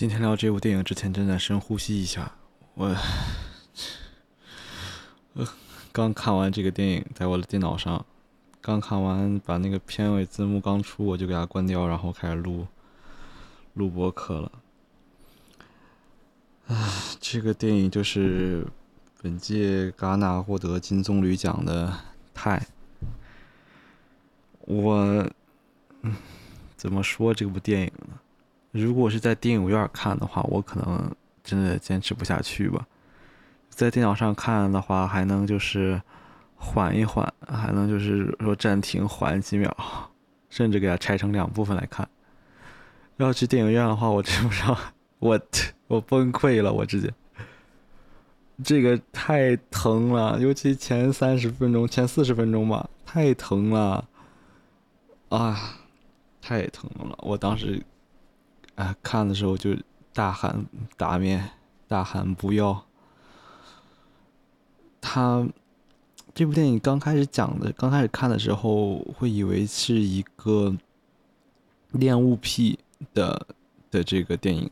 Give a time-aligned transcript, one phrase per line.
[0.00, 2.32] 今天聊这部电影之前，真的深呼吸一下。
[2.72, 2.86] 我，
[5.34, 5.46] 呃，
[5.92, 8.06] 刚看完这个电影，在我的电脑上，
[8.62, 12.66] 刚看完，把那个片尾字幕刚出，我就给它关掉，然后开始录
[13.74, 14.52] 录播课了。
[16.68, 16.90] 唉，
[17.20, 18.66] 这个电影就是
[19.20, 21.88] 本届戛纳获得金棕榈奖的
[22.32, 22.66] 《泰》。
[24.60, 25.30] 我，
[26.00, 26.16] 嗯，
[26.74, 28.18] 怎么说这部电影呢？
[28.72, 31.10] 如果是在电影院看的话，我可能
[31.42, 32.86] 真的坚持不下去吧。
[33.68, 36.00] 在电脑上看的话，还能就是
[36.54, 39.76] 缓一缓，还能就是说暂停缓几秒，
[40.50, 42.08] 甚至给它拆成两部分来看。
[43.16, 44.78] 要去电影院的话，我真不知道，
[45.18, 45.40] 我
[45.88, 47.12] 我崩溃了，我直接，
[48.62, 54.08] 这个太疼了，尤其前三十分钟、前四十分钟吧，太疼了，
[55.28, 55.58] 啊，
[56.40, 57.82] 太疼了，我当时。
[58.80, 59.76] 啊，看的时候就
[60.14, 60.64] 大喊
[60.96, 61.50] 打面，
[61.86, 62.82] 大喊不要。
[65.02, 65.46] 他
[66.32, 70.74] 这部电影刚开始讲的，刚开始看的时候会以为是一个
[71.92, 72.78] 恋物癖
[73.12, 73.46] 的
[73.90, 74.70] 的这个电影，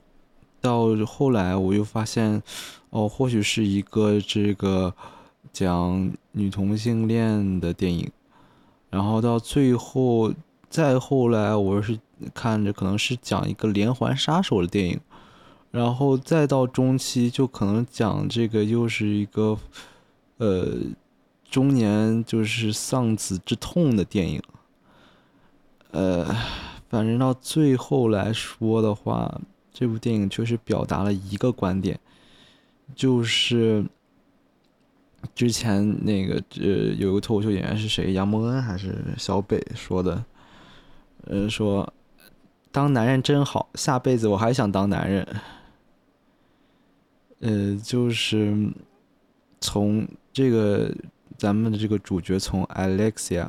[0.62, 2.42] 到后来我又发现，
[2.88, 4.94] 哦，或许是一个这个
[5.52, 8.10] 讲女同性恋的电影，
[8.88, 10.32] 然后到最后。
[10.70, 11.98] 再后来，我是
[12.34, 15.00] 看着可能是讲一个连环杀手的电影，
[15.70, 19.58] 然后再到中期就可能讲这个又是一个，
[20.38, 20.76] 呃，
[21.50, 24.42] 中年就是丧子之痛的电影，
[25.90, 26.24] 呃，
[26.88, 29.40] 反正到最后来说的话，
[29.72, 31.98] 这部电影确实表达了一个观点，
[32.94, 33.84] 就是
[35.34, 40.24] 之前那个呃有个脱口秀演员是谁，杨蒙恩还是小北说的。
[41.24, 41.92] 呃，说
[42.70, 45.26] 当男人真好，下辈子我还想当男人。
[47.40, 48.70] 呃，就是
[49.60, 50.94] 从这个
[51.36, 53.48] 咱们的这个主角从 Alexia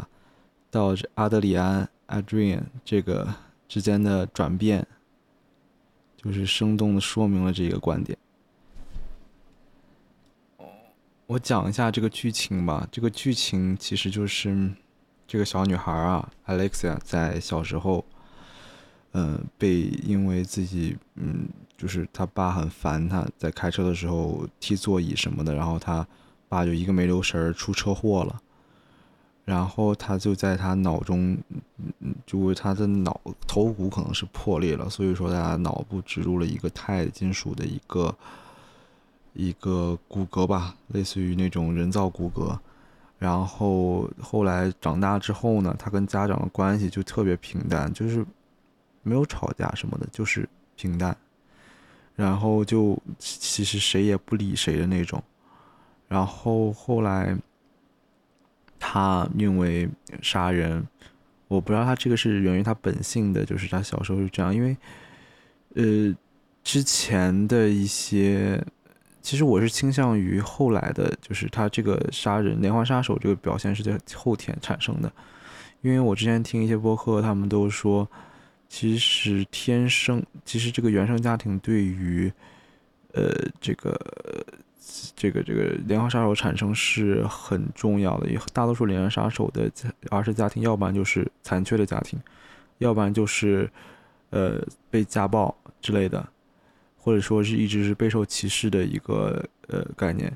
[0.69, 3.33] 到阿德里安 Adrian 这个
[3.67, 4.85] 之间的转变，
[6.17, 8.17] 就是生动的说明了这个观点。
[11.27, 12.87] 我讲一下这个剧情吧。
[12.91, 14.71] 这个剧情其实就是。
[15.31, 18.03] 这个小女孩啊，Alexia 在小时候，
[19.13, 21.47] 嗯，被因为自己，嗯，
[21.77, 26.05] 就是他爸很烦他，在开车的时候踢座椅什么的，然后他
[26.47, 28.39] 爸就一个没留神出车祸了，
[29.45, 31.37] 然后他就在他脑中，
[31.99, 38.15] 嗯，就他的脑头骨可能是破裂了，所以说他脑部植入了一个钛金属的一个
[39.33, 42.57] 一个骨骼吧，类似于那种人造骨骼。
[43.17, 48.25] 然后后来长大之后呢，他跟家长的关系就特别平淡，就是
[49.03, 51.15] 没有吵架什么的，就是平淡。
[52.15, 55.23] 然后就其实谁也不理谁的那种。
[56.07, 57.35] 然后后来
[58.79, 59.89] 他因为
[60.21, 60.85] 杀人，
[61.47, 64.75] 我不知道他这个是源于他本性的，就是他小时候是这样，因为
[65.75, 66.15] 呃
[66.63, 68.63] 之前的一些。
[69.21, 75.11] 其实我是倾向于后来的，就是他这个杀人连环杀手这个表现是在后天产生的，
[75.81, 78.09] 因为我之前听一些播客，他们都说，
[78.69, 82.31] 其实天生，其实这个原生家庭对于，
[83.11, 83.99] 呃，这个
[85.15, 89.69] 这个这个连环杀手产生是很重要的，也大多数连环杀手的
[90.09, 92.17] 儿时家庭，要不然就是残缺的家庭，
[92.77, 93.69] 要不然就是，
[94.29, 96.25] 呃，被家暴之类的。
[97.01, 100.35] 或者说是一直是备受歧视的一个呃概念，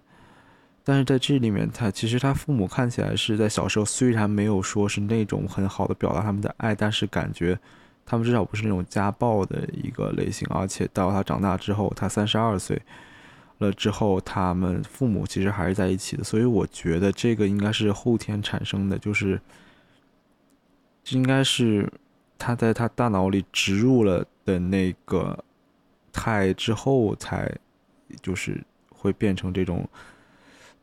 [0.82, 7.60] 但是在这里面，他其实他父母看起来是在小时候虽然没有说是那种很好的表达他们的爱，但是感觉
[8.06, 12.82] 他们至少不是那种家暴的一个类型，而且到他长大之后，他三十二岁
[13.60, 19.40] 了之后，他们父母其实还是在一起的，所以我觉得这个应该是后天产生的，就是
[21.10, 21.92] 应该是
[22.38, 25.44] 他在他大脑里植入了的那个。
[26.16, 27.52] 太之后才，
[28.22, 29.84] 就是会变成这种，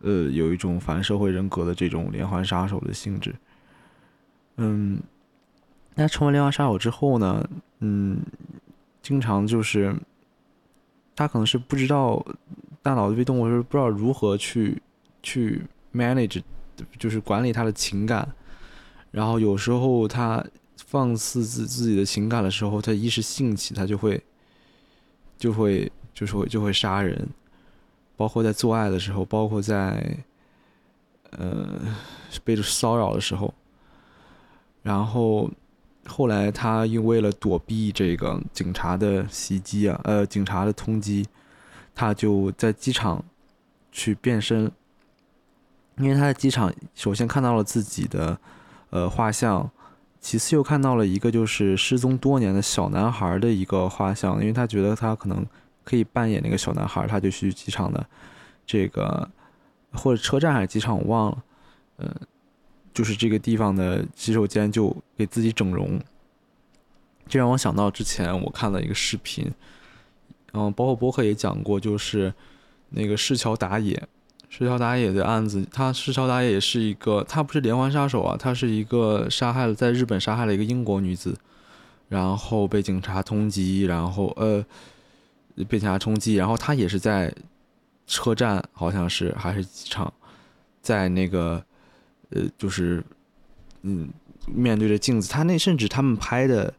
[0.00, 3.32] 呃，有一种反社会人格的这种连环杀手的性质。
[4.56, 5.00] 嗯，
[5.94, 7.48] 那成为连环杀手之后呢，
[7.81, 8.20] 嗯，
[9.02, 9.94] 经常就是
[11.14, 12.25] 他可能是不知道
[12.82, 14.81] 大脑被动，或是不知道如何去
[15.22, 16.42] 去 manage，
[16.98, 18.26] 就是管理他的情感。
[19.10, 20.44] 然后有时候他
[20.87, 24.22] 放肆自自己的情感的时候，他一时兴起，他就会。
[25.38, 27.26] 就会就是会就会杀人，
[28.14, 30.14] 包括在做爱的时候，包括在，
[31.31, 31.66] 呃，
[32.44, 33.54] 被骚扰的时候，
[34.82, 35.50] 然后
[36.06, 41.25] 后来他因为了躲避这个警察的袭击啊，呃，警察的通缉，
[41.94, 43.23] 他就在机场
[43.93, 44.70] 去变身。
[45.99, 48.38] 因为他在机场首先看到了自己的
[48.88, 49.70] 呃画像，
[50.20, 55.44] 其次又看到了一个就是失踪多年的小男孩的一个画像，因为他觉得他可能
[55.85, 58.05] 可以扮演那个小男孩，他就去机场的
[58.64, 59.29] 这个
[59.93, 61.43] 或者车站还是机场我忘了，
[61.99, 62.17] 呃。
[62.92, 66.00] 就是这个地方的洗手间就给自己整容，
[67.28, 69.48] 这让我想到之前我看了一个视频，
[70.52, 72.34] 嗯，包括博客也讲过，就是
[72.90, 74.08] 那个市桥打野，
[74.48, 81.38] 市桥打野的案子，他市桥打野也是一个，他不是连环杀手啊，他是一个杀害了在日本杀害了一个英国女子，
[82.08, 84.64] 然后被警察通缉，然后呃
[85.69, 87.32] 被警察通缉，然后他也是在
[88.08, 90.12] 车站，好像是还是机场，
[90.82, 91.64] 在那个。
[92.30, 93.02] 呃，就是，
[93.82, 94.08] 嗯，
[94.46, 96.72] 面对着镜子，他那甚至他们拍的，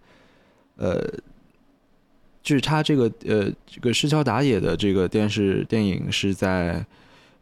[0.77, 1.01] 呃，
[2.41, 6.85] 就是他这个呃这个施乔达野的这个电视电影是在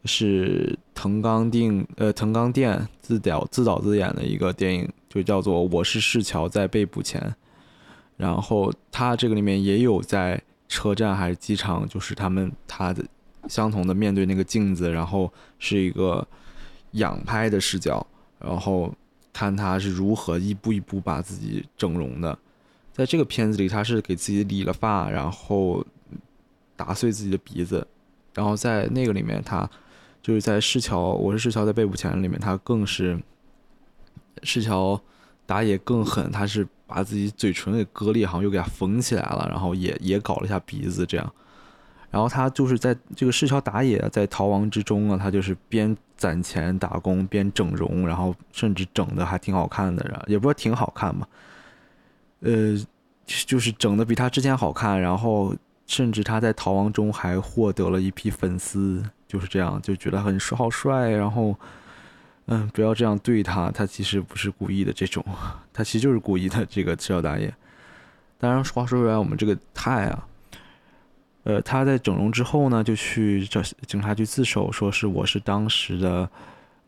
[0.05, 7.21] 是藤冈定呃藤冈店自导自导自演的一个电影，就叫做《我是市桥在被捕前》，
[8.17, 13.05] 然后他这个里面也有在车站还是机场，就是他们他的
[13.47, 16.27] 相同的面对那个镜子，然后是一个。
[16.91, 18.05] 仰拍的视角，
[18.39, 18.93] 然后
[19.31, 22.37] 看他是如何一步一步把自己整容的。
[22.91, 25.85] 在这个片子里，他是给自己理了发，然后
[26.75, 27.87] 打碎自己的鼻子。
[28.33, 29.69] 然后在那个里面，他
[30.21, 33.17] 就是在市桥，我是市桥在被捕前里面，他更是
[34.43, 35.01] 市桥
[35.45, 41.33] 打野更狠，他是把自己嘴唇给割裂，好像又给他缝起来了，然后也也搞了一下鼻子这样。
[42.11, 51.27] 然后他就是在这个市桥打野在逃亡之中啊，他就是边攒钱打工边整容，然后甚至整的还挺好看的，也不说挺好看嘛，
[52.39, 52.75] 呃，
[53.27, 54.99] 就是整的比他之前好看。
[54.99, 61.11] 然后甚至他在逃亡中还获得了一批粉丝，就是这样就觉得很帅好帅。
[61.11, 61.55] 然后，
[62.47, 65.23] 嗯，不要这样对他，他其实不是故意的这种，
[65.71, 66.65] 他其实就是故意的。
[66.65, 67.53] 这个赤桥打野，
[68.39, 70.25] 当然话说回来，我们这个泰啊。
[71.49, 76.29] 呃，他在整容之后呢，就去找警察局自首，说是我是当时的，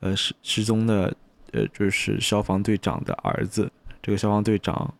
[0.01, 1.11] 呃失失踪的，
[1.51, 3.71] 呃就是消防队长的儿子。
[4.03, 4.93] 这个消防队长，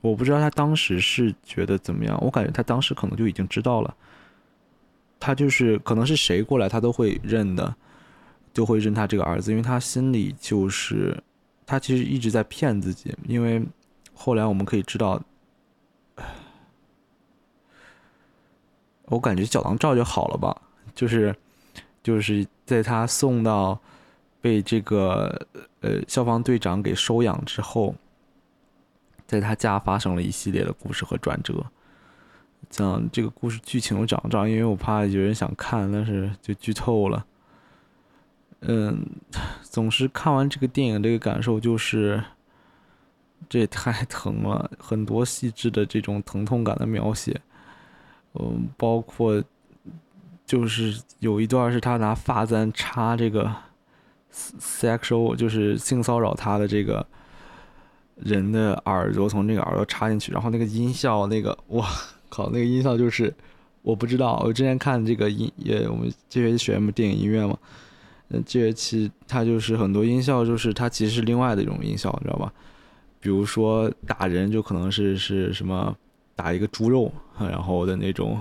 [0.00, 3.92] 我不知道他当时是觉得怎么样，我感觉他当时可能就已经知道了。
[5.18, 7.74] 他就是可能是谁过来，他都会认的，
[8.52, 11.20] 都会认他这个儿子，因为他心里就是
[11.66, 13.60] 他其实一直在骗自己，因为
[14.12, 15.20] 后来我们可以知道。
[19.06, 20.56] 我感觉脚囊照就好了吧，
[20.94, 21.34] 就是，
[22.02, 23.78] 就是在他送到
[24.40, 25.46] 被这个
[25.80, 27.94] 呃消防队长给收养之后，
[29.26, 31.64] 在他家发生了一系列的故事和转折。
[32.70, 37.24] 讲这个故事剧情我讲不着，因为我怕有人想看，但是就剧透了。
[38.62, 39.06] 嗯，
[39.62, 42.24] 总是看完这个电影，这个感受就是，
[43.48, 47.38] 这也太疼了，很多细致的这种疼痛感的描写。
[48.36, 49.42] 嗯，包括
[50.44, 53.48] 就是有一段是他拿发簪插这个
[54.32, 57.06] sexual，就是性骚扰他的这个
[58.16, 61.88] 人的耳朵，从这个耳朵插进去，然后那个音效，那个哇
[62.28, 63.32] 靠，那个音效就是
[63.82, 67.56] 我不知道，我之前看这个音也，我们这学期学什么电影音乐嘛，
[68.30, 72.52] 嗯，这学期它就是很多音效，就是它其实是另外的一种音效，你知道吧？
[73.20, 75.96] 比如说打人就可能是是什么。
[76.36, 78.40] 打一个猪肉，然后的那种，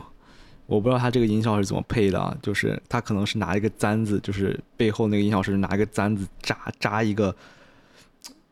[0.66, 7.36] 我不知道他这个音效是怎么配的啊，就是他可能是拿一个簪子，就是背后那个音效是拿一个簪子扎扎一个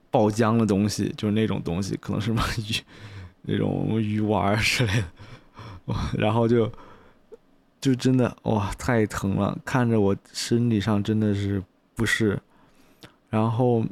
[0.10, 2.75] 爆浆的东西，就是那种东西，可能是什么鱼
[3.43, 4.93] 那种鱼丸之类
[5.88, 6.71] 的，然后就
[7.79, 11.63] 就真的哇太疼了，看着我身体上真的是
[11.95, 12.39] 不适，
[13.29, 13.83] 然后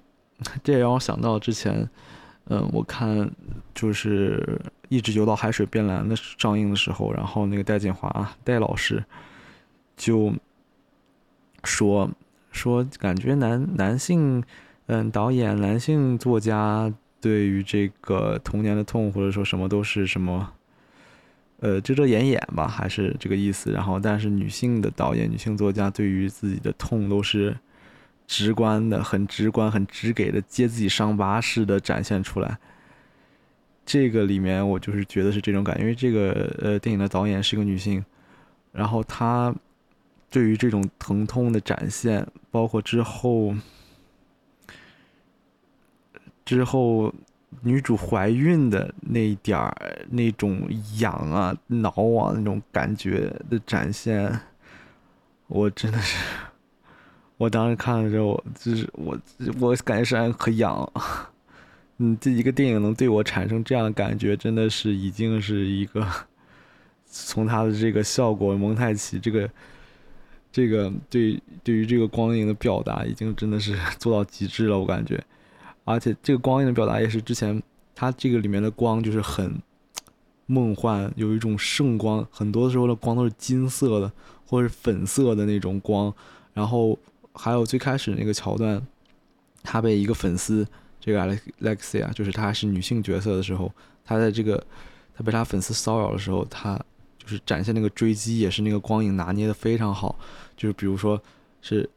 [0.64, 1.90] 这也让我想到之前，
[2.46, 3.30] 嗯，我看
[3.74, 4.60] 就是。
[4.92, 9.06] 一直游到海水变蓝的上映的时候，然后那个戴锦华戴老师
[9.96, 10.34] 就
[11.64, 12.10] 说
[12.52, 14.44] 说感觉男男性
[14.88, 16.92] 嗯导演男性作家
[17.22, 20.52] 对于这个童年的痛或者说什么都是什么
[21.60, 23.72] 呃遮遮掩掩吧，还是这个意思。
[23.72, 27.56] 然后但是女性的导演女性作家对于自己的痛都是
[28.30, 32.60] 直观的，很直观很直给的揭自己伤疤似的展现出来。
[33.84, 38.06] 这个里面我就是觉得是这种感觉，因为这个呃电影的导演是个女性，
[38.72, 39.54] 然后她
[40.30, 43.56] 对于这种疼痛的展现，包括之后
[46.46, 47.12] 之后
[47.62, 50.70] 女主怀孕的那一点儿那种
[51.00, 54.40] 痒啊、挠啊那种感觉的展现，
[55.48, 56.16] 我真的是，
[57.40, 59.18] 我当时看了之后，就是我
[59.62, 60.92] 我感觉是可痒。
[61.98, 66.06] 嗯，这一个电影能对我产生这样的感觉，真的是已经是一个
[67.06, 69.50] 从它的这个效果蒙太奇这个
[70.52, 75.24] 这个对对于这个光影的表达，已经真的是 做到极致了，我感觉。
[75.86, 77.64] 而且这个光影的表达也是之前
[77.96, 79.62] 它这个里面的光就是很
[80.46, 84.12] 梦幻，有一种圣光，很多时候的光都是金色的
[84.46, 86.14] 或者是粉色的那种光。
[86.54, 86.98] 然后
[87.34, 88.82] 还有最开始那个桥段，
[89.64, 90.68] 他被一个粉丝，
[91.00, 93.72] 这个 Alexia，就是她是女性角色的时候，
[94.04, 94.64] 她在这个
[95.16, 96.80] 她被她粉丝骚扰的时候，她
[97.18, 100.18] 就是展现那个追击，也是那个光影拿捏的非常好。
[100.58, 101.22] 就是比如说
[101.62, 101.90] 是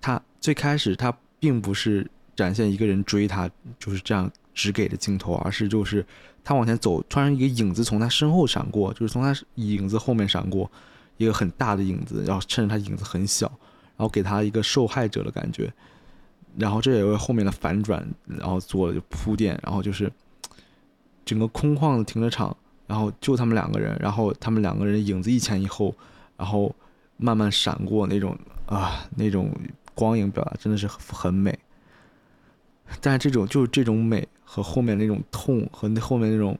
[0.00, 2.08] 她最开始她并不是。
[2.36, 6.02] 展现一个人追他就是这样直给的镜头，而是就是
[6.42, 10.70] 他往前走，突然一个影子从他身后闪过，就是从他影子后面闪过
[11.18, 13.52] 一个很大的影子，然后趁着他影子很小，
[14.00, 15.70] 然后给他一个受害者的感觉，
[16.56, 20.10] 然后这也为后面的反转然后做了铺垫，然后就是
[21.26, 25.94] 整个空旷的停车场，然后就他们两个人，然后他们两个人影子一前一后，
[26.38, 26.74] 然后
[27.18, 29.54] 慢慢闪过那种啊那种
[29.94, 31.58] 光影表达真的是很美。
[33.02, 36.58] 但是这种就是这种美和后面那种痛和那后面那种，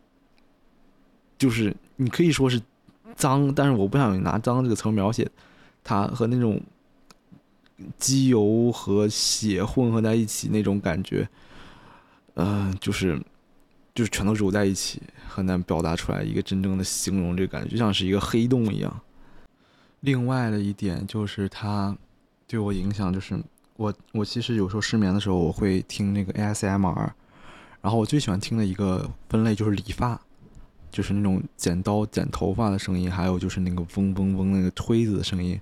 [1.39, 2.61] 就是你可以说是
[3.17, 5.27] 脏，但是我不想拿脏这个词描写
[5.83, 6.61] 它和那种
[7.99, 11.29] 机油和血混合在一起那种感觉，
[12.35, 13.21] 嗯，就是
[13.95, 19.01] 就是全都揉在一起，很难表达出来一个真正的形容这个感觉，就像是一个黑洞一样。
[20.01, 21.97] 另外的一点就是它
[22.47, 23.39] 对我影响就是。
[23.77, 27.11] 我我其实有时候失眠的时候，我会听那个 ASMR，
[27.81, 30.21] 然后我最喜欢听的一个分类就是理发，
[30.91, 35.59] 就是那种剪刀剪头发的声音，还有就是那个嗡嗡嗡那个推子的声音，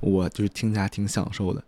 [0.00, 1.62] 我就是听起来挺享受的。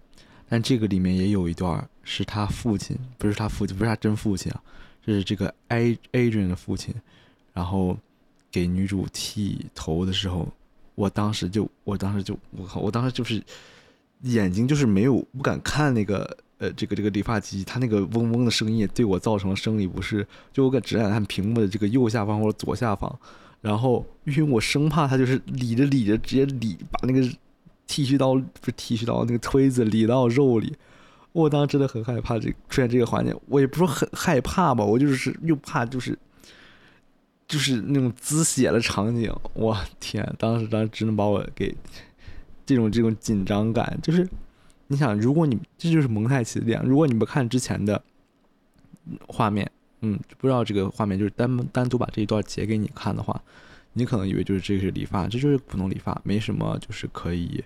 [0.49, 4.62] 但这个里面也有一段是他父亲，不是他父亲，不是他真父亲啊，
[5.04, 6.94] 这是这个 A Adrian 的父亲，
[7.52, 7.97] 然后
[8.50, 10.49] 给女主剃头的时候，
[10.94, 13.42] 我当时就，我当时就，我靠，我当时就是。
[14.23, 20.26] 眼睛就是没有不敢看那个呃这个这个理发机，它那个嗡嗡的声音也对我造成了生理不适。
[20.52, 23.16] 就我敢只敢看屏幕的这个右下方或者左下方，
[23.61, 27.20] 然后因为我生怕它就是理着理着直接理把那个
[27.88, 30.73] 剃须刀不是剃须刀那个推子理到肉里，
[31.33, 33.37] 我当时真的很害怕这出现这个环境。
[33.49, 36.16] 我也不说很害怕吧，我就是又怕就是
[37.49, 39.35] 就是那种滋血的场景。
[39.54, 41.75] 我天，当时当时只能把我给。
[42.66, 44.28] 这种这种紧张感，就是
[44.88, 46.78] 你想，如果你这就是蒙太奇的点。
[46.85, 48.04] 如果你不看之前的
[49.26, 53.42] 画面，嗯，不知道这个画面就是单单独把这一段截给你看的话，
[53.95, 57.64] 你可能以为就是这个是理发，这就是普通理发，没什么就是可以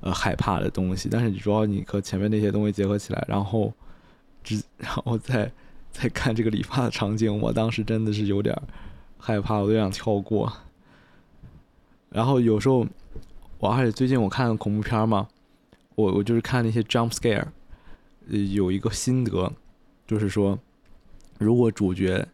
[0.00, 1.08] 呃害怕的东西。
[1.10, 3.72] 但是你主要你和前面那些东西结合起来，然后
[4.42, 5.50] 只 然后再
[5.92, 8.56] 再看这个理发的场景，我当时真的是有点
[9.18, 10.52] 害怕，我都想跳过。
[12.10, 12.86] 然后有时候。
[13.60, 15.26] 我而且最近我看恐怖片嘛，
[15.94, 17.46] 我我就是看那些 jump scare，
[18.28, 19.50] 呃，有一个心得，
[20.06, 20.58] 就是说，
[21.38, 22.26] 如果主角，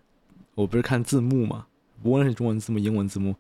[0.57, 1.67] 我不是看字幕嘛，
[2.03, 3.37] 无论是中文字幕、英文字幕，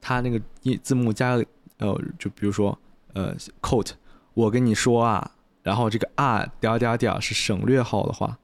[0.00, 1.32] 他那个一字幕加
[1.78, 2.78] 呃，就比如说
[3.12, 3.92] 呃，quote，
[4.34, 8.38] 我跟你说啊，然后这个啊点点点是省略号的话，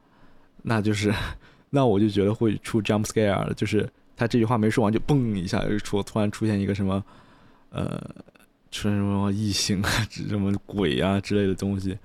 [0.62, 1.14] 那就是，
[1.70, 7.04] 那我就觉得会出 jump scare 了，就是他这句话没说完就嘣一下就出突然出现一个什么，
[7.70, 8.00] 呃。
[8.70, 11.96] 出现什么异形啊、什么鬼啊之类的东西，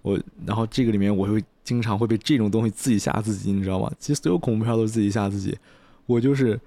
[0.00, 3.92] 我然后这个里面我会经常会被这种东西自己吓自己，你知道吗？
[3.98, 5.54] 其实所有恐怖片都是自己吓自己，
[6.06, 6.58] 我就是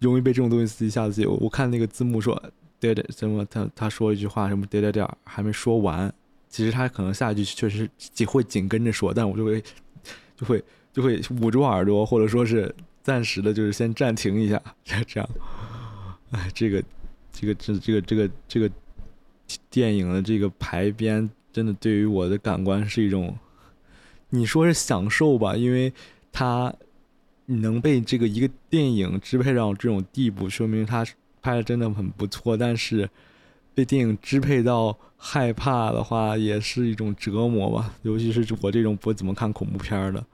[0.00, 1.24] 容易被这种东西自己吓自己。
[1.24, 2.34] 我看那个字幕说
[2.94, 6.12] “点点”什么，他他说一句话什么“点点点”还没说完，
[6.48, 9.62] 其实他可能下一句确实紧会紧跟着说，但我就会
[10.36, 15.28] 就会就会捂住耳朵，或者说是暂时的，就是先暂停一下，这样。
[16.30, 16.82] 哎，这个。
[17.38, 18.70] 这个这这个这个这个
[19.68, 23.36] 电影的这个排编，真的对于我的感官是一种，
[24.30, 25.54] 你说是享受吧？
[25.54, 25.92] 因为
[26.32, 26.74] 它
[27.44, 31.04] 能被这个一个电影支配到这种地步，说明它
[31.46, 32.56] 拍的真的很不错。
[32.56, 33.08] 但是
[33.74, 37.94] 被电影支配到害怕的话，也是一种折磨吧。
[38.02, 40.26] 尤其是我这种不怎么看恐怖片的，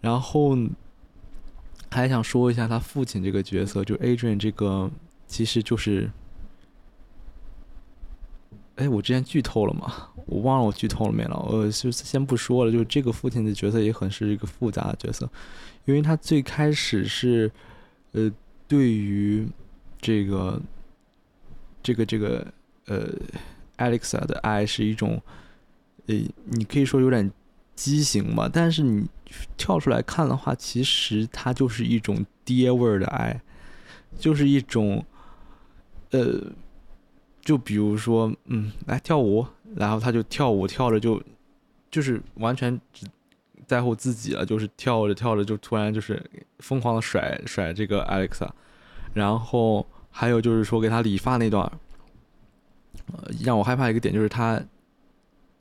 [0.00, 0.56] 然后。
[1.94, 4.90] 还想说一下他父亲这个角色，就 Adrian 这个，
[5.26, 6.10] 其实就是
[8.76, 10.08] 哎，我之前剧透了吗？
[10.26, 11.36] 我忘了我剧透了没了。
[11.48, 15.28] 我就先不说了，就是这个父亲的角色也很是一个复杂的角色，
[15.84, 17.50] 因为他最开始是，
[18.12, 18.32] 呃，
[18.66, 19.46] 对于
[20.00, 20.60] 这个
[21.82, 22.46] 这个这个
[22.86, 23.08] 呃
[23.76, 25.20] ，Alexa 的爱是一种，
[26.06, 26.14] 呃，
[26.46, 27.30] 你可以说有点
[27.76, 29.06] 畸形吧，但是你
[29.58, 33.42] 跳出来看的话，其实它就是一种爹味儿的爱，
[34.18, 35.04] 就是一种，
[36.12, 36.40] 呃。
[37.44, 39.44] 就比如说，嗯，来跳舞，
[39.74, 41.20] 然后他就跳舞跳着就，
[41.90, 43.04] 就是完全只
[43.66, 46.24] 在乎自己了，就是跳着跳着就突然就是
[46.60, 48.48] 疯狂的甩甩这个 Alexa，
[49.12, 51.64] 然后还有就是说给他理发那段，
[53.12, 54.62] 呃，让我害怕一个点就是他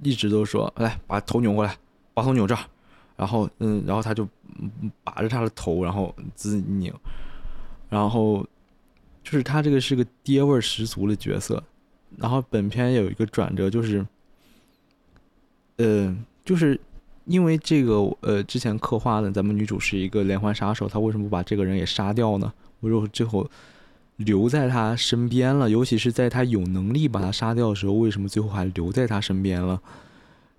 [0.03, 1.75] 一直都说来把头扭过来，
[2.13, 2.61] 把头扭这儿，
[3.17, 4.27] 然后嗯，然后他就
[5.03, 6.93] 把着他的头，然后自己拧，
[7.89, 8.45] 然后
[9.23, 11.63] 就是他这个是个爹味十足的角色。
[12.17, 14.05] 然后本片有一个转折，就是，
[15.77, 16.15] 呃，
[16.45, 16.79] 就是
[17.25, 22.53] 因为这个，呃，之前刻画的咱们女主是一个连环杀手，她为什么不把这个人也杀掉呢？
[22.81, 23.49] 为什么最后
[24.17, 25.69] 留在他身边了？
[25.69, 29.81] 尤其是在他有能力把他杀掉的时候，为什么最后还留在他身边了？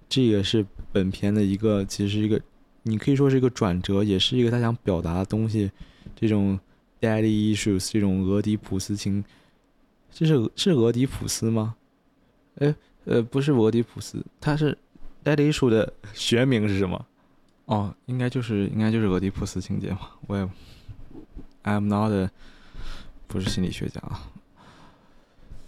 [0.08, 2.40] 这也是本片的一个，其实一个，
[2.82, 5.70] 你可以说是一个转折，也是一个他想表达的东西，
[6.16, 6.58] 这种
[7.00, 9.24] daddy issues，这种俄狄浦斯情。
[10.12, 11.74] 这是是俄狄浦斯吗？
[12.56, 12.74] 哎，
[13.06, 14.76] 呃，不是俄狄浦斯，他是
[15.24, 17.06] Daddy Issue 的学名是什么？
[17.64, 20.10] 哦，应该就是应该就是俄狄浦斯情节嘛。
[20.26, 20.46] 我也
[21.64, 22.30] ，I'm not，
[23.26, 24.02] 不是心理学家。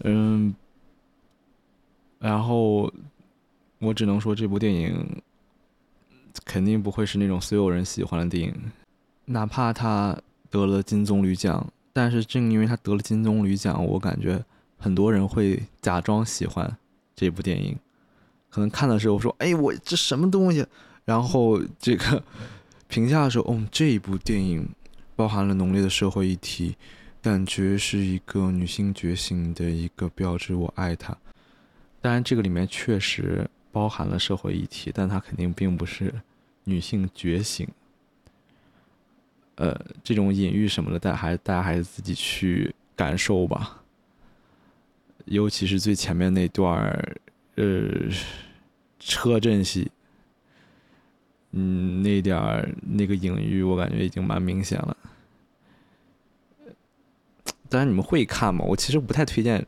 [0.01, 0.55] 嗯，
[2.19, 2.93] 然后
[3.79, 5.23] 我只能说这部电影
[6.45, 8.73] 肯定不会是那种所有人喜欢的电影，
[9.25, 10.21] 哪怕他
[10.51, 11.67] 得了金棕榈奖。
[11.95, 14.45] 但是正因为他得了金棕榈奖，我感觉
[14.77, 16.77] 很多人会假装喜欢
[17.15, 17.79] 这部电影，
[18.51, 20.67] 可能看的时候说：“哎，我这什么东西？”
[21.07, 22.23] 然后这个
[22.89, 24.69] 评价的时候，哦，这一部电影
[25.15, 26.77] 包含了浓烈的社会议题，
[27.23, 30.55] 感觉是一个女性觉醒的一个标志。
[30.55, 31.17] 我爱它。
[32.01, 36.13] 当然，这个里面确实包含了社会议题，但它肯定并不是
[36.65, 37.69] 女性觉醒。
[39.57, 43.81] 呃，这种隐喻什么的，大家还大家还是自己去感受吧。
[45.27, 46.87] 尤其是最前面那段，
[47.55, 47.89] 呃，
[48.99, 49.91] 车震戏，
[51.53, 54.97] 嗯，那点儿那个隐喻，我感觉已经蛮明显了。
[57.69, 58.65] 当然，你们会看吗？
[58.69, 59.65] 我其实不太推荐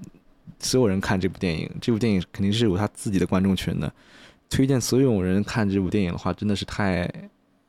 [0.59, 1.70] 所有人看这部电影。
[1.81, 3.90] 这部电影肯定是有他自己的观众群的。
[4.51, 7.11] 推荐所有人看这部电影的话，真的是太……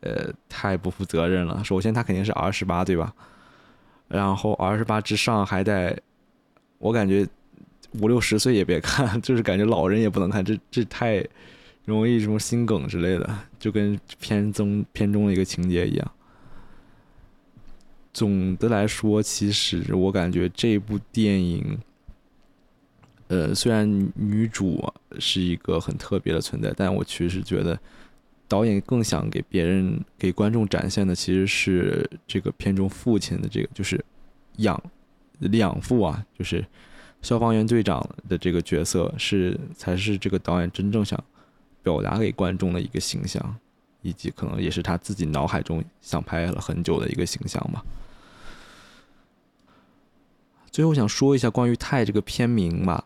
[0.01, 1.63] 呃，太不负责任了。
[1.63, 3.13] 首先，他肯定是 R 十八，对吧？
[4.07, 5.99] 然后 R 十八之上还得，
[6.77, 7.27] 我感觉
[7.99, 11.25] 五六十岁也别看， 就是感觉老人也不能看，这这太
[11.85, 16.11] 容易什么心梗之类的，就跟片中片中的一个情节一样。
[18.13, 21.77] 总的来说，其实我感觉这部电影，
[23.29, 27.79] 呃，虽然女主是一个很特别的存在，但我确实觉得。
[28.47, 34.03] 导演更想给别人、给观众展现的，其实是这个片中父亲的这个，就是
[34.57, 34.81] 养
[35.39, 36.65] 养父啊，就是
[37.21, 41.21] 消防员队长的这个角色，是才是这个导演真正想
[41.83, 43.55] 表达给观众的一个形象，
[44.01, 47.83] 以及可能也是他自己脑海中想拍了很久的一个形象吧。
[50.71, 53.05] 最后想说一下关于《泰》这个片名吧，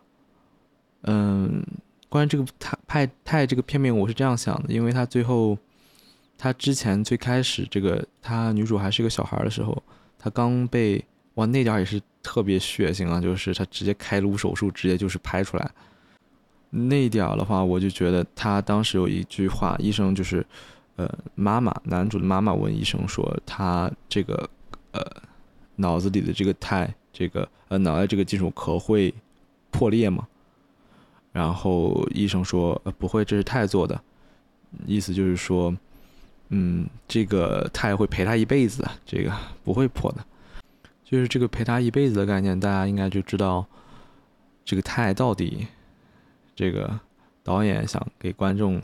[1.02, 1.64] 嗯。
[2.12, 5.56] 关于这个泰派泰这个片名，我是这样想的，因为他最后，
[6.36, 9.82] 他之前最开始这个他女主还是一个小孩的时候，
[10.18, 11.02] 他刚被
[11.36, 15.70] 哇那点也是特别血腥啊，就是他直接开颅手术，直接就是拍出来，
[16.68, 20.46] 那点的话，我就觉得他当时有一句话，医生就是，
[20.96, 24.50] 呃，妈妈男主的妈妈问医生说，他这个
[24.90, 25.00] 呃
[25.76, 29.14] 脑子里的这个钛，这个呃脑袋这个金属壳会
[29.70, 30.28] 破裂吗？
[31.32, 33.98] 然后医生说：“呃，不会，这是钛做的，
[34.86, 35.74] 意思就是说，
[36.50, 39.32] 嗯，这个钛会陪他一辈子，这个
[39.64, 40.24] 不会破的。
[41.02, 43.66] 就是这个陪他一辈子的概念，大家应该就知道，
[44.64, 45.66] 这个钛到底，
[46.54, 47.00] 这个
[47.42, 48.80] 导演想给观众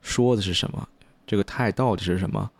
[0.00, 0.88] 说的是什么？
[1.26, 2.50] 这个钛到底是什么？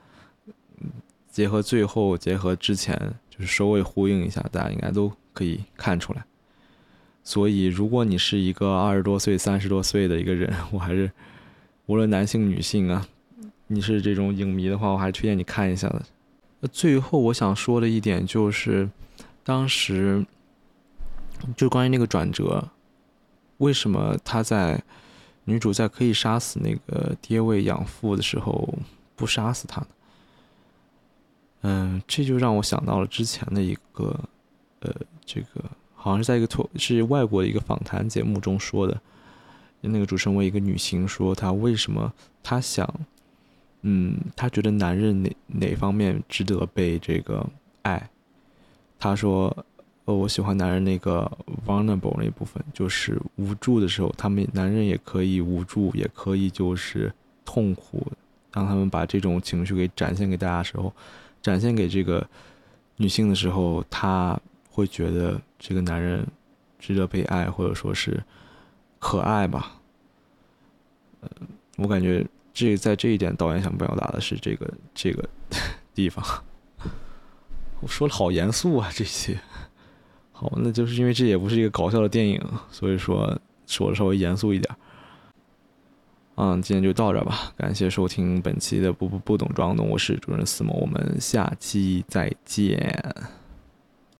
[1.30, 2.94] 结合最后，结合之前，
[3.30, 6.24] 就是首尾呼应一下，大家应该都可以看出来。”
[7.22, 11.10] 所以，如果你是一个二十多岁、三十多岁的一个人， 我还是
[11.86, 13.06] 无论男性、女性啊，
[13.68, 16.02] 你是这种影迷的话，我还是推荐你看一下的。
[16.72, 18.88] 最后我想说的一点就是，
[19.44, 20.24] 当时
[21.56, 22.68] 就关于那个转折，
[23.58, 24.82] 为什么他在
[25.44, 28.78] 女主在可以杀死那个爹位养父的时候
[29.16, 29.86] 不杀死他呢？
[31.62, 34.18] 嗯，这就让我想到了之前的一个，
[34.80, 35.64] 呃，这个
[36.02, 38.98] 好像是在一个脱是外国的一个访谈节目中说的，
[39.82, 42.10] 那个主持人问一个女性说她为什么
[42.42, 42.88] 她想，
[43.82, 47.46] 嗯，她觉得男人哪哪方面值得被这个
[47.82, 48.08] 爱？
[48.98, 49.54] 她说，
[50.06, 51.30] 呃，我喜欢男人那个
[51.66, 57.12] vulnerable 那部分，就是无助的时候，他们男人也可以无助，也可以就是
[57.44, 58.06] 痛苦，
[58.50, 60.90] 当他们把这种情绪给展现给大家的时候。
[61.42, 62.26] 展现给这个
[62.96, 66.26] 女性的时候，她会觉得这个男人
[66.78, 68.20] 值得被爱，或者说是
[68.98, 69.76] 可爱吧。
[71.20, 71.28] 呃，
[71.76, 75.28] 我感觉这在这一点，导演想表达的是这个这个
[75.94, 76.24] 地方。
[77.80, 79.38] 我说的好严肃啊，这些。
[80.32, 84.74] 好，那就是因为这也不是一个搞笑的电影，所以说说的稍微严肃一点。
[86.36, 93.14] 嗯，今天就到这吧，感谢收听本期的不不不懂装懂，我是主任思谋，我们下期再见。